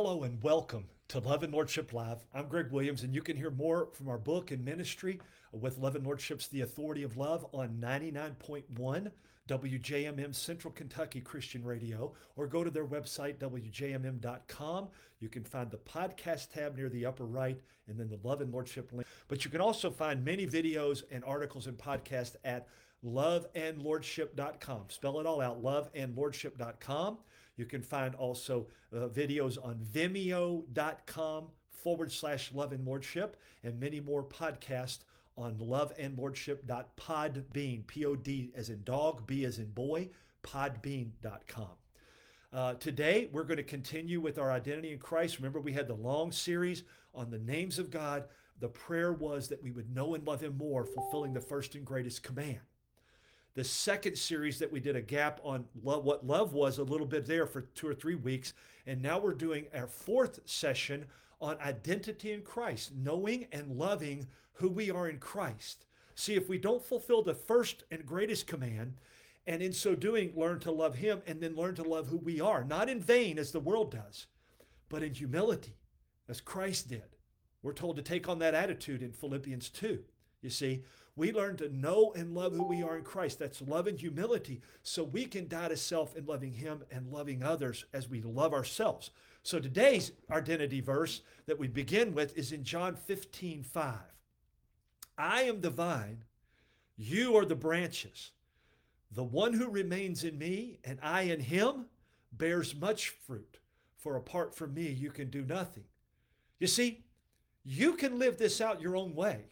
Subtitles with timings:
[0.00, 2.24] Hello and welcome to Love and Lordship Live.
[2.32, 5.96] I'm Greg Williams, and you can hear more from our book and ministry with Love
[5.96, 9.10] and Lordship's The Authority of Love on 99.1
[9.48, 14.86] WJMM Central Kentucky Christian Radio, or go to their website, WJMM.com.
[15.18, 18.52] You can find the podcast tab near the upper right and then the Love and
[18.52, 19.04] Lordship link.
[19.26, 22.68] But you can also find many videos and articles and podcasts at
[23.04, 24.84] loveandlordship.com.
[24.90, 27.18] Spell it all out, loveandlordship.com.
[27.58, 34.00] You can find also uh, videos on vimeo.com forward slash love and lordship and many
[34.00, 35.00] more podcasts
[35.36, 40.08] on loveandlordship.podbean, P-O-D as in dog, B as in boy,
[40.42, 41.68] podbean.com.
[42.52, 45.38] Uh, today, we're going to continue with our identity in Christ.
[45.38, 46.82] Remember, we had the long series
[47.14, 48.24] on the names of God.
[48.60, 51.84] The prayer was that we would know and love Him more, fulfilling the first and
[51.84, 52.60] greatest command.
[53.58, 57.08] The second series that we did a gap on love, what love was a little
[57.08, 58.52] bit there for two or three weeks.
[58.86, 61.06] And now we're doing our fourth session
[61.40, 65.86] on identity in Christ, knowing and loving who we are in Christ.
[66.14, 68.94] See, if we don't fulfill the first and greatest command,
[69.44, 72.40] and in so doing, learn to love Him and then learn to love who we
[72.40, 74.28] are, not in vain as the world does,
[74.88, 75.74] but in humility,
[76.28, 77.16] as Christ did.
[77.64, 79.98] We're told to take on that attitude in Philippians 2.
[80.42, 80.84] You see,
[81.18, 83.38] we learn to know and love who we are in Christ.
[83.38, 87.42] That's love and humility, so we can die to self in loving Him and loving
[87.42, 89.10] others as we love ourselves.
[89.42, 93.94] So today's identity verse that we begin with is in John 15 5.
[95.18, 96.24] I am the vine,
[96.96, 98.30] you are the branches.
[99.10, 101.86] The one who remains in me and I in him
[102.30, 103.58] bears much fruit,
[103.96, 105.84] for apart from me, you can do nothing.
[106.58, 107.04] You see,
[107.64, 109.46] you can live this out your own way.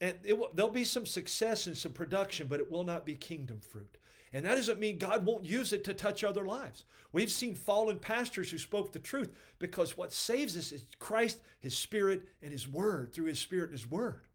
[0.00, 3.60] And will, there'll be some success and some production, but it will not be kingdom
[3.60, 3.98] fruit.
[4.32, 6.84] And that doesn't mean God won't use it to touch other lives.
[7.12, 11.76] We've seen fallen pastors who spoke the truth because what saves us is Christ, His
[11.76, 14.26] Spirit, and His Word, through His Spirit and His Word.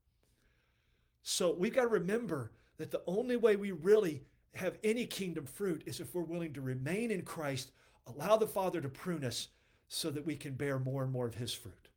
[1.22, 4.24] So we've got to remember that the only way we really
[4.56, 7.72] have any kingdom fruit is if we're willing to remain in Christ,
[8.08, 9.50] allow the Father to prune us
[9.88, 11.90] so that we can bear more and more of His fruit.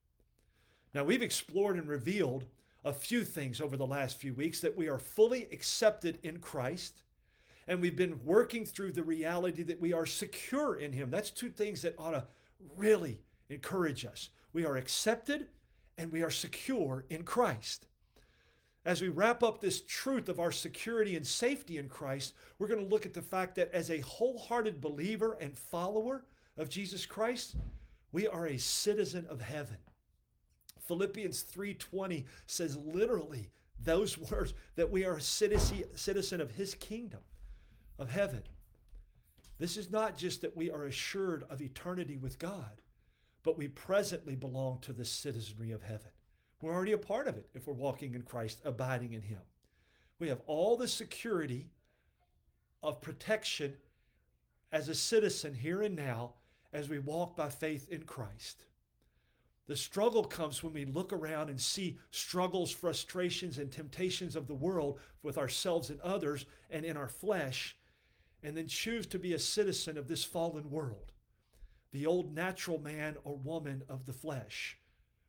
[0.93, 2.45] Now, we've explored and revealed
[2.85, 7.03] a few things over the last few weeks that we are fully accepted in Christ,
[7.67, 11.11] and we've been working through the reality that we are secure in Him.
[11.11, 12.25] That's two things that ought to
[12.77, 14.31] really encourage us.
[14.53, 15.47] We are accepted
[15.97, 17.87] and we are secure in Christ
[18.85, 22.85] as we wrap up this truth of our security and safety in Christ, we're going
[22.85, 26.25] to look at the fact that as a wholehearted believer and follower
[26.59, 27.57] of Jesus Christ,
[28.13, 29.79] we are a citizen of heaven.
[30.87, 37.21] Philippians 3:20 says literally those words that we are a citizen of his kingdom
[37.99, 38.43] of heaven.
[39.59, 42.83] This is not just that we are assured of eternity with God,
[43.43, 46.11] but we presently belong to the citizenry of heaven.
[46.61, 49.41] We're already a part of it if we're walking in Christ, abiding in Him.
[50.19, 51.71] We have all the security
[52.83, 53.77] of protection
[54.73, 56.35] as a citizen here and now
[56.73, 58.65] as we walk by faith in Christ.
[59.67, 64.55] The struggle comes when we look around and see struggles, frustrations, and temptations of the
[64.55, 67.77] world with ourselves and others and in our flesh,
[68.43, 71.13] and then choose to be a citizen of this fallen world,
[71.93, 74.79] the old natural man or woman of the flesh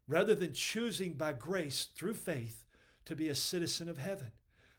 [0.07, 2.65] rather than choosing by grace through faith
[3.05, 4.31] to be a citizen of heaven.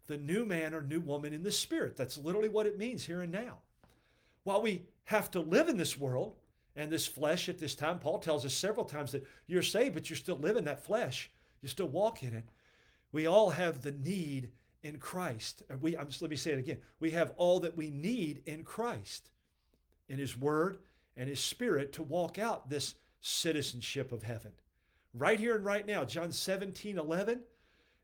[0.07, 1.97] The new man or new woman in the spirit.
[1.97, 3.59] That's literally what it means here and now.
[4.45, 6.37] While we have to live in this world
[6.77, 10.11] and this flesh at this time, Paul tells us several times that you're saved, but
[10.11, 11.31] you're still living that flesh.
[11.63, 12.51] You still walk in it.
[13.13, 14.51] We all have the need
[14.83, 15.63] in Christ.
[15.81, 16.79] We, I'm just, let me say it again.
[17.01, 19.31] We have all that we need in Christ,
[20.09, 20.79] in His Word
[21.17, 24.53] and His Spirit to walk out this citizenship of heaven
[25.15, 26.05] right here and right now.
[26.05, 27.41] John 17, 11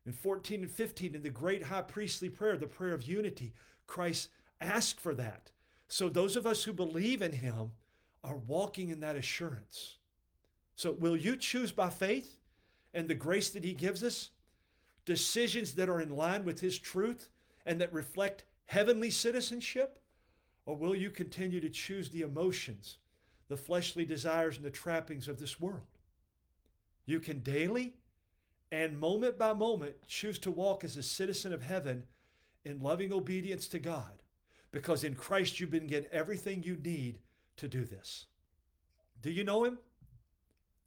[0.05, 3.53] and 14 and 15 in the great high priestly prayer, the prayer of unity.
[3.85, 4.29] Christ
[4.59, 5.51] asked for that.
[5.87, 7.71] So those of us who believe in him
[8.23, 9.97] are walking in that assurance.
[10.75, 12.37] So will you choose by faith
[12.93, 14.29] and the grace that he gives us
[15.05, 17.29] decisions that are in line with his truth
[17.65, 19.99] and that reflect heavenly citizenship?
[20.65, 22.97] Or will you continue to choose the emotions,
[23.49, 25.81] the fleshly desires, and the trappings of this world?
[27.05, 27.95] You can daily
[28.71, 32.03] and moment by moment choose to walk as a citizen of heaven
[32.63, 34.23] in loving obedience to God
[34.71, 37.19] because in Christ you've been given everything you need
[37.57, 38.25] to do this.
[39.21, 39.77] Do you know Him?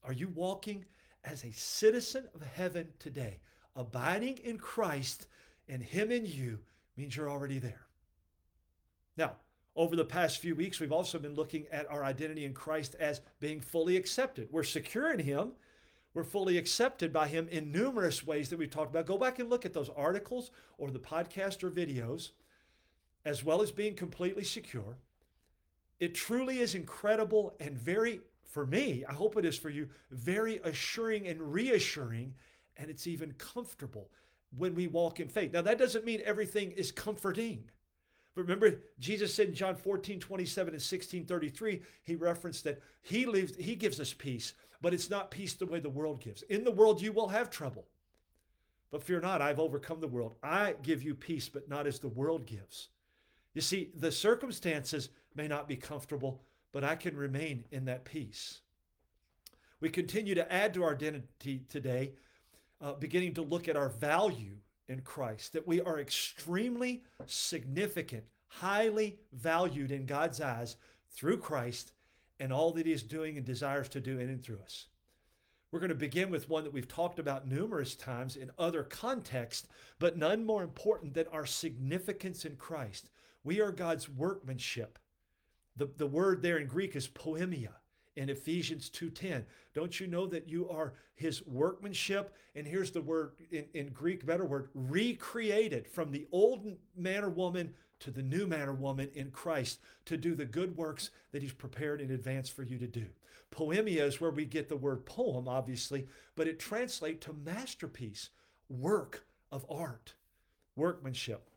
[0.05, 0.85] Are you walking
[1.25, 3.41] as a citizen of heaven today?
[3.75, 5.27] Abiding in Christ
[5.69, 6.61] and Him in you
[6.97, 7.87] means you're already there.
[9.17, 9.37] Now,
[9.77, 13.21] Over the past few weeks, we've also been looking at our identity in Christ as
[13.41, 14.49] being fully accepted.
[14.51, 15.53] We're secure in Him.
[16.15, 19.05] We're fully accepted by Him in numerous ways that we've talked about.
[19.05, 22.31] Go back and look at those articles or the podcast or videos,
[23.27, 24.97] as well as being completely secure.
[25.99, 30.61] It truly is incredible and very, for me, I hope it is for you, very
[30.65, 32.35] assuring and reassuring,
[32.77, 34.11] and it's even comfortable
[34.57, 35.53] when we walk in faith.
[35.53, 37.65] Now, that doesn't mean everything is comforting.
[38.35, 43.25] But Remember, Jesus said in John 14, 27 and 16, 33, he referenced that he
[43.25, 44.53] leaves, he gives us peace,
[44.83, 46.43] but it's not peace the way the world gives.
[46.43, 47.87] In the world you will have trouble.
[48.91, 50.37] But fear not, I've overcome the world.
[50.43, 52.89] I give you peace, but not as the world gives.
[53.55, 56.43] You see, the circumstances may not be comfortable,
[56.73, 58.61] but I can remain in that peace.
[59.81, 62.13] We continue to add to our identity today,
[62.81, 64.57] uh, beginning to look at our value
[64.89, 70.77] in Christ, that we are extremely significant, highly valued in God's eyes
[71.11, 71.93] through Christ
[72.41, 74.87] and all that He is doing and desires to do in and through us.
[75.71, 79.69] We're going to begin with one that we've talked about numerous times in other contexts,
[79.99, 83.11] but none more important than our significance in Christ.
[83.45, 84.99] We are God's workmanship.
[85.77, 87.69] The, the word there in Greek is poiema
[88.17, 89.45] in Ephesians 2:10.
[89.75, 92.35] Don't you know that you are his workmanship?
[92.55, 97.31] And here's the word in, in Greek, better word, recreated from the old man or
[97.31, 101.43] woman to the new man or woman in Christ to do the good works that
[101.43, 103.07] he's prepared in advance for you to do.
[103.51, 108.31] Poiema is where we get the word poem, obviously, but it translates to masterpiece,
[108.69, 110.15] work of art,
[110.75, 111.49] workmanship.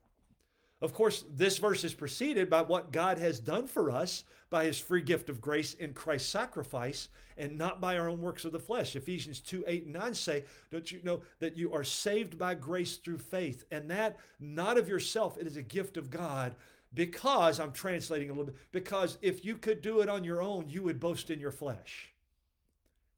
[0.81, 4.79] Of course, this verse is preceded by what God has done for us by his
[4.79, 8.59] free gift of grace in Christ's sacrifice and not by our own works of the
[8.59, 8.95] flesh.
[8.95, 12.97] Ephesians 2 8 and 9 say, Don't you know that you are saved by grace
[12.97, 13.65] through faith?
[13.71, 16.55] And that not of yourself, it is a gift of God.
[16.91, 20.65] Because, I'm translating a little bit, because if you could do it on your own,
[20.67, 22.11] you would boast in your flesh.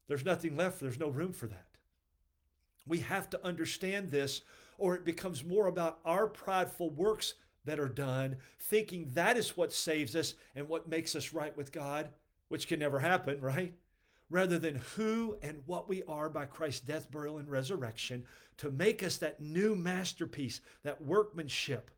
[0.08, 1.64] There's nothing left, there's no room for that.
[2.86, 4.42] We have to understand this,
[4.76, 9.72] or it becomes more about our prideful works that are done, thinking that is what
[9.72, 12.10] saves us and what makes us right with God,
[12.48, 13.74] which can never happen, right?
[14.30, 18.24] Rather than who and what we are by Christ's death, burial, and resurrection
[18.58, 21.90] to make us that new masterpiece, that workmanship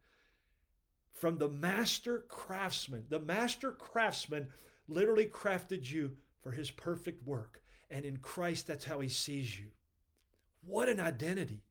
[1.13, 3.05] from the master craftsman.
[3.09, 4.49] The master craftsman
[4.89, 6.13] literally crafted you
[6.43, 7.63] for his perfect work.
[7.91, 9.67] And in Christ, that's how he sees you.
[10.67, 11.63] What an identity.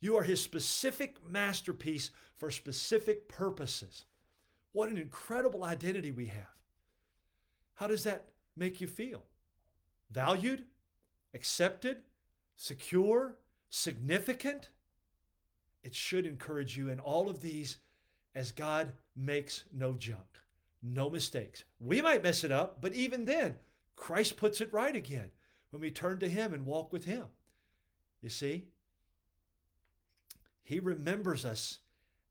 [0.00, 4.04] You are his specific masterpiece for specific purposes.
[4.72, 6.56] What an incredible identity we have.
[7.74, 8.26] How does that
[8.56, 9.24] make you feel?
[10.10, 10.64] Valued,
[11.34, 11.98] accepted,
[12.56, 13.36] secure,
[13.70, 14.68] significant?
[15.82, 17.78] It should encourage you in all of these
[18.34, 20.40] as God makes no junk,
[20.82, 21.64] no mistakes.
[21.80, 23.56] We might mess it up, but even then,
[23.94, 25.30] Christ puts it right again
[25.70, 27.24] when we turn to Him and walk with Him.
[28.20, 28.66] You see?
[30.66, 31.78] He remembers us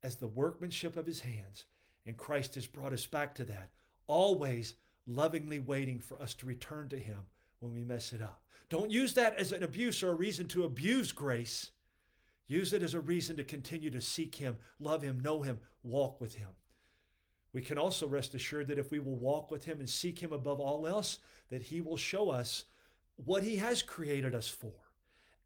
[0.04, 1.64] as the workmanship of his hands.
[2.06, 3.70] And Christ has brought us back to that,
[4.08, 4.76] always
[5.08, 7.20] lovingly waiting for us to return to him
[7.62, 8.42] when we mess it up.
[8.70, 11.72] Don't use that as an abuse or a reason to abuse grace.
[12.46, 16.20] Use it as a reason to continue to seek him, love him, know him, walk
[16.20, 16.50] with him.
[17.54, 20.34] We can also rest assured that if we will walk with him and seek him
[20.34, 22.66] above all else, that he will show us
[23.16, 24.74] what he has created us for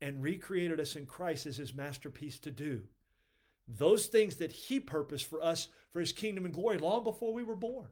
[0.01, 2.83] and recreated us in Christ as his masterpiece to do
[3.77, 7.43] those things that He purposed for us for His kingdom and glory long before we
[7.43, 7.89] were born.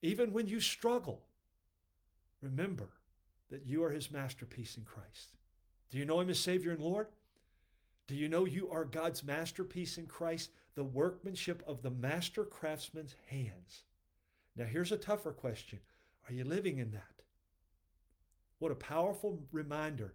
[0.00, 1.22] Even when you struggle,
[2.40, 2.88] remember
[3.50, 5.36] that you are His masterpiece in Christ.
[5.90, 7.08] Do you know Him as Savior and Lord?
[8.06, 13.14] Do you know you are God's masterpiece in Christ, the workmanship of the master craftsman's
[13.28, 13.82] hands?
[14.56, 15.80] Now, here's a tougher question
[16.28, 17.02] Are you living in that?
[18.60, 20.14] What a powerful reminder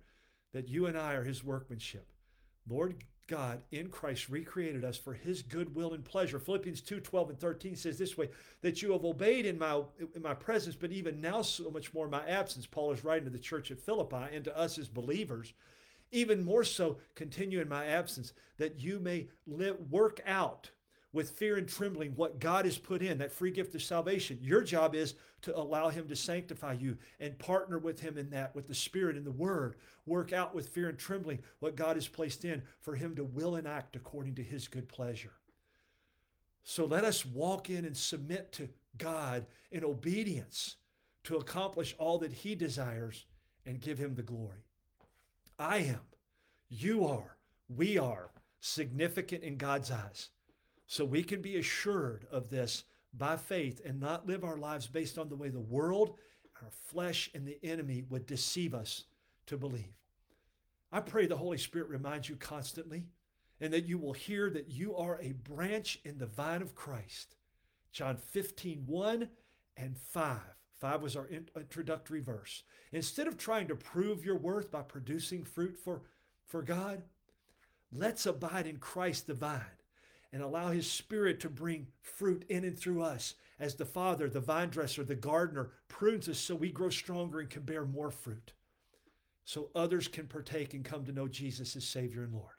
[0.53, 2.07] that you and I are His workmanship.
[2.67, 6.39] Lord God in Christ recreated us for his good will and pleasure.
[6.39, 8.29] Philippians 2 12 and 13 says this way
[8.62, 9.81] that you have obeyed in my,
[10.15, 12.65] in my presence, but even now so much more in my absence.
[12.65, 15.53] Paul is writing to the church at Philippi and to us as believers.
[16.12, 20.69] Even more so, continue in my absence, that you may live, work out
[21.13, 24.39] with fear and trembling what God has put in, that free gift of salvation.
[24.41, 28.55] Your job is to allow Him to sanctify you and partner with Him in that,
[28.55, 29.75] with the Spirit and the Word.
[30.05, 33.55] Work out with fear and trembling what God has placed in for Him to will
[33.55, 35.34] and act according to His good pleasure.
[36.63, 40.77] So let us walk in and submit to God in obedience
[41.25, 43.25] to accomplish all that He desires
[43.65, 44.65] and give Him the glory.
[45.60, 46.01] I am,
[46.70, 47.38] you are,
[47.70, 50.29] we are significant in God's eyes.
[50.93, 52.83] So we can be assured of this
[53.15, 56.19] by faith and not live our lives based on the way the world,
[56.62, 59.05] our flesh, and the enemy would deceive us
[59.47, 59.97] to believe.
[60.91, 63.07] I pray the Holy Spirit reminds you constantly
[63.59, 67.38] and that you will hear that you are a branch in the vine of Christ.
[67.91, 69.29] John 15, 1
[69.75, 70.38] and 5.
[70.79, 72.62] 5 was our introductory verse.
[72.91, 76.03] Instead of trying to prove your worth by producing fruit for,
[76.45, 77.01] for God,
[77.91, 79.62] let's abide in Christ the vine
[80.34, 84.40] and allow His Spirit to bring fruit in and through us as the Father, the
[84.40, 88.54] vine dresser, the gardener prunes us so we grow stronger and can bear more fruit,
[89.46, 92.56] so others can partake and come to know Jesus as Savior and Lord.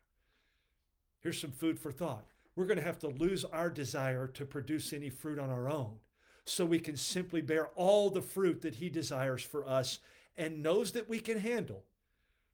[1.20, 2.26] Here's some food for thought.
[2.54, 5.96] We're going to have to lose our desire to produce any fruit on our own
[6.44, 9.98] so we can simply bear all the fruit that He desires for us
[10.36, 11.82] and knows that we can handle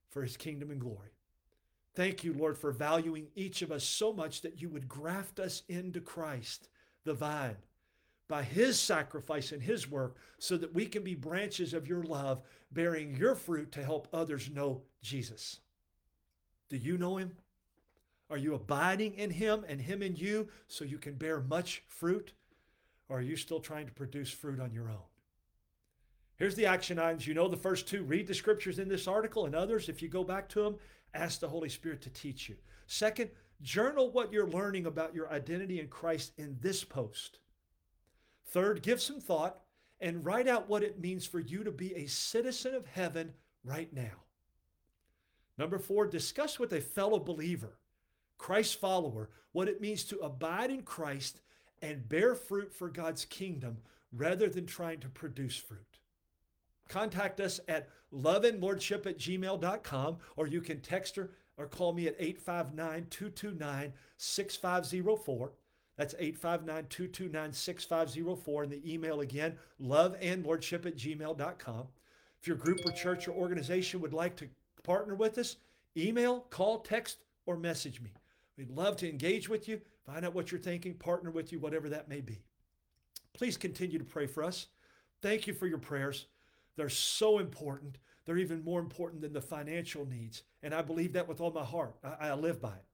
[0.09, 1.11] for His kingdom and glory.
[2.01, 5.65] Thank you, Lord, for valuing each of us so much that you would graft us
[5.69, 6.71] into Christ,
[7.05, 7.59] the vine,
[8.27, 12.41] by his sacrifice and his work, so that we can be branches of your love,
[12.73, 15.61] bearing your fruit to help others know Jesus.
[16.71, 17.33] Do you know him?
[18.31, 22.33] Are you abiding in him and him in you so you can bear much fruit?
[23.11, 25.05] Or are you still trying to produce fruit on your own?
[26.37, 27.27] Here's the action items.
[27.27, 28.05] You know the first two.
[28.05, 30.77] Read the scriptures in this article and others if you go back to them
[31.15, 32.57] Ask the Holy Spirit to teach you.
[32.87, 33.31] Second,
[33.63, 37.39] journal what you're learning about your identity in Christ in this post.
[38.47, 39.61] Third, give some thought
[40.01, 43.33] and write out what it means for you to be a citizen of heaven
[43.65, 44.25] right now.
[45.59, 47.77] Number four, discuss with a fellow believer,
[48.39, 51.41] Christ follower, what it means to abide in Christ
[51.83, 53.79] and bear fruit for God's kingdom
[54.13, 55.90] rather than trying to produce fruit
[56.91, 62.17] contact us at loveandlordship at gmail.com or you can text or, or call me at
[62.19, 65.53] 859 229 6504.
[65.97, 68.63] That's 859 229 6504.
[68.65, 71.87] And the email again, loveandlordship at gmail.com.
[72.41, 74.49] If your group or church or organization would like to
[74.83, 75.57] partner with us,
[75.97, 78.13] email, call, text, or message me.
[78.57, 81.89] We'd love to engage with you, find out what you're thinking, partner with you, whatever
[81.91, 82.43] that may be.
[83.35, 84.69] Please continue to pray for us.
[85.23, 86.27] Thank you for your prayers.
[86.81, 87.99] They're so important.
[88.25, 90.45] They're even more important than the financial needs.
[90.63, 91.95] And I believe that with all my heart.
[92.03, 92.85] I, I live by it.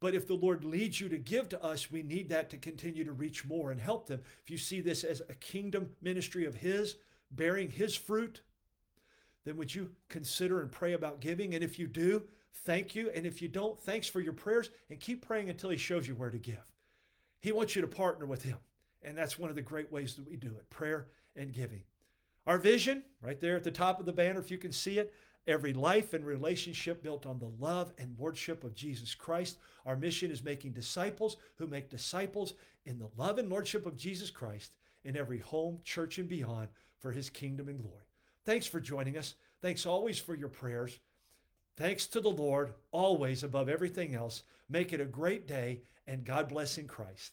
[0.00, 3.04] But if the Lord leads you to give to us, we need that to continue
[3.04, 4.20] to reach more and help them.
[4.42, 6.96] If you see this as a kingdom ministry of His,
[7.30, 8.40] bearing His fruit,
[9.44, 11.54] then would you consider and pray about giving?
[11.54, 12.24] And if you do,
[12.64, 13.12] thank you.
[13.14, 16.16] And if you don't, thanks for your prayers and keep praying until He shows you
[16.16, 16.66] where to give.
[17.38, 18.58] He wants you to partner with Him.
[19.04, 21.06] And that's one of the great ways that we do it prayer
[21.36, 21.82] and giving.
[22.46, 25.12] Our vision, right there at the top of the banner, if you can see it,
[25.46, 29.58] every life and relationship built on the love and lordship of Jesus Christ.
[29.86, 32.54] Our mission is making disciples who make disciples
[32.84, 34.72] in the love and lordship of Jesus Christ
[35.04, 36.68] in every home, church, and beyond
[36.98, 38.04] for his kingdom and glory.
[38.44, 39.34] Thanks for joining us.
[39.62, 40.98] Thanks always for your prayers.
[41.76, 44.42] Thanks to the Lord, always above everything else.
[44.68, 47.32] Make it a great day, and God bless in Christ.